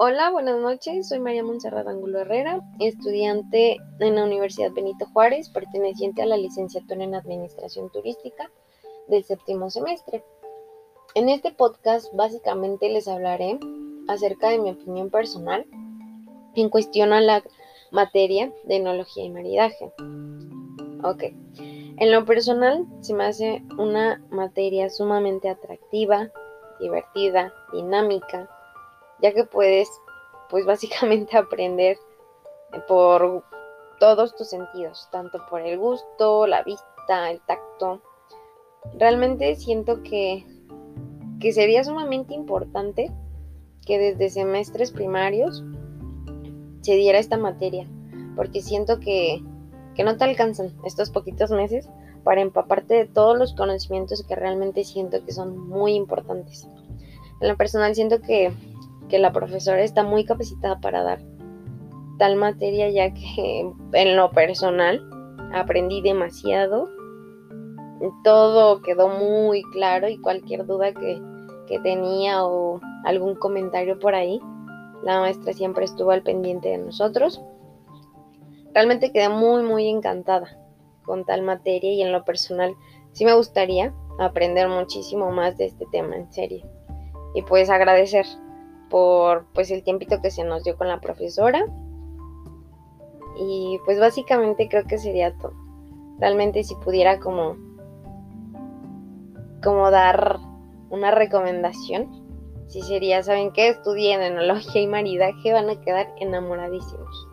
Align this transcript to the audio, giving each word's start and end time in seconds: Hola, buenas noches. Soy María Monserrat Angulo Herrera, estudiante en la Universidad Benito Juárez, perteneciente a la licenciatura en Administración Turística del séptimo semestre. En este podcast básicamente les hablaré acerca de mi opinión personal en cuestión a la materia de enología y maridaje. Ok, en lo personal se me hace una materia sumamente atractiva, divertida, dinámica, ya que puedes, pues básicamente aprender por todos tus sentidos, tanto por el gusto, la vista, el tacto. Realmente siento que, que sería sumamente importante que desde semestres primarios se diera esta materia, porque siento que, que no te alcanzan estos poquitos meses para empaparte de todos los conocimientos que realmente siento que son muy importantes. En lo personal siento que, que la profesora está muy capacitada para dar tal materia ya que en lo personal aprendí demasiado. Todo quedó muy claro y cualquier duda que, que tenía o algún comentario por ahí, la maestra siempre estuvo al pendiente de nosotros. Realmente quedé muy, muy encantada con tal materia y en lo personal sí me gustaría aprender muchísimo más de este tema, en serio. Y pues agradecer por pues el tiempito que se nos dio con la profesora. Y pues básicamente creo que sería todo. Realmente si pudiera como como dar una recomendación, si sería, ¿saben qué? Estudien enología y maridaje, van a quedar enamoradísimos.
Hola, 0.00 0.30
buenas 0.30 0.60
noches. 0.60 1.08
Soy 1.08 1.18
María 1.18 1.42
Monserrat 1.42 1.88
Angulo 1.88 2.20
Herrera, 2.20 2.60
estudiante 2.78 3.78
en 3.98 4.14
la 4.14 4.22
Universidad 4.22 4.70
Benito 4.70 5.06
Juárez, 5.06 5.48
perteneciente 5.50 6.22
a 6.22 6.26
la 6.26 6.36
licenciatura 6.36 7.02
en 7.02 7.16
Administración 7.16 7.90
Turística 7.90 8.48
del 9.08 9.24
séptimo 9.24 9.70
semestre. 9.70 10.22
En 11.16 11.28
este 11.28 11.50
podcast 11.50 12.14
básicamente 12.14 12.88
les 12.90 13.08
hablaré 13.08 13.58
acerca 14.06 14.50
de 14.50 14.58
mi 14.58 14.70
opinión 14.70 15.10
personal 15.10 15.66
en 16.54 16.68
cuestión 16.68 17.12
a 17.12 17.20
la 17.20 17.42
materia 17.90 18.52
de 18.64 18.76
enología 18.76 19.24
y 19.24 19.30
maridaje. 19.30 19.92
Ok, 21.02 21.24
en 22.00 22.12
lo 22.12 22.24
personal 22.24 22.86
se 23.00 23.14
me 23.14 23.24
hace 23.24 23.64
una 23.78 24.24
materia 24.30 24.90
sumamente 24.90 25.48
atractiva, 25.48 26.30
divertida, 26.78 27.52
dinámica, 27.72 28.48
ya 29.22 29.32
que 29.32 29.44
puedes, 29.44 29.88
pues 30.50 30.66
básicamente 30.66 31.36
aprender 31.36 31.98
por 32.86 33.44
todos 33.98 34.36
tus 34.36 34.48
sentidos, 34.48 35.08
tanto 35.10 35.38
por 35.50 35.60
el 35.62 35.78
gusto, 35.78 36.46
la 36.46 36.62
vista, 36.62 37.30
el 37.30 37.40
tacto. 37.40 38.00
Realmente 38.98 39.54
siento 39.56 40.02
que, 40.02 40.46
que 41.40 41.52
sería 41.52 41.82
sumamente 41.84 42.34
importante 42.34 43.10
que 43.84 43.98
desde 43.98 44.30
semestres 44.30 44.92
primarios 44.92 45.64
se 46.82 46.94
diera 46.94 47.18
esta 47.18 47.36
materia, 47.36 47.88
porque 48.36 48.60
siento 48.60 49.00
que, 49.00 49.42
que 49.94 50.04
no 50.04 50.16
te 50.16 50.24
alcanzan 50.24 50.72
estos 50.84 51.10
poquitos 51.10 51.50
meses 51.50 51.88
para 52.22 52.40
empaparte 52.42 52.94
de 52.94 53.06
todos 53.06 53.38
los 53.38 53.54
conocimientos 53.54 54.22
que 54.22 54.36
realmente 54.36 54.84
siento 54.84 55.24
que 55.24 55.32
son 55.32 55.58
muy 55.68 55.94
importantes. 55.94 56.68
En 57.40 57.48
lo 57.48 57.56
personal 57.56 57.94
siento 57.94 58.20
que, 58.20 58.52
que 59.08 59.18
la 59.18 59.32
profesora 59.32 59.82
está 59.82 60.02
muy 60.02 60.24
capacitada 60.24 60.80
para 60.80 61.02
dar 61.02 61.20
tal 62.18 62.36
materia 62.36 62.90
ya 62.90 63.14
que 63.14 63.72
en 63.92 64.16
lo 64.16 64.30
personal 64.30 65.02
aprendí 65.52 66.02
demasiado. 66.02 66.88
Todo 68.22 68.80
quedó 68.82 69.08
muy 69.08 69.62
claro 69.72 70.08
y 70.08 70.18
cualquier 70.18 70.66
duda 70.66 70.92
que, 70.92 71.20
que 71.66 71.80
tenía 71.80 72.44
o 72.44 72.80
algún 73.04 73.34
comentario 73.34 73.98
por 73.98 74.14
ahí, 74.14 74.40
la 75.02 75.20
maestra 75.20 75.52
siempre 75.52 75.84
estuvo 75.84 76.12
al 76.12 76.22
pendiente 76.22 76.68
de 76.68 76.78
nosotros. 76.78 77.42
Realmente 78.72 79.10
quedé 79.12 79.28
muy, 79.28 79.62
muy 79.62 79.88
encantada 79.88 80.58
con 81.04 81.24
tal 81.24 81.42
materia 81.42 81.92
y 81.92 82.02
en 82.02 82.12
lo 82.12 82.24
personal 82.24 82.74
sí 83.12 83.24
me 83.24 83.34
gustaría 83.34 83.92
aprender 84.20 84.68
muchísimo 84.68 85.30
más 85.30 85.56
de 85.56 85.66
este 85.66 85.86
tema, 85.90 86.16
en 86.16 86.30
serio. 86.32 86.64
Y 87.34 87.42
pues 87.42 87.70
agradecer 87.70 88.26
por 88.88 89.46
pues 89.54 89.70
el 89.70 89.82
tiempito 89.82 90.20
que 90.20 90.30
se 90.30 90.44
nos 90.44 90.64
dio 90.64 90.76
con 90.76 90.88
la 90.88 91.00
profesora. 91.00 91.64
Y 93.40 93.78
pues 93.84 94.00
básicamente 94.00 94.68
creo 94.68 94.84
que 94.84 94.98
sería 94.98 95.36
todo. 95.36 95.54
Realmente 96.18 96.64
si 96.64 96.74
pudiera 96.76 97.20
como 97.20 97.56
como 99.62 99.90
dar 99.90 100.38
una 100.90 101.10
recomendación, 101.10 102.28
si 102.66 102.82
sería, 102.82 103.22
¿saben 103.22 103.52
qué? 103.52 103.68
Estudien 103.68 104.22
enología 104.22 104.82
y 104.82 104.86
maridaje, 104.86 105.52
van 105.52 105.70
a 105.70 105.80
quedar 105.80 106.14
enamoradísimos. 106.20 107.27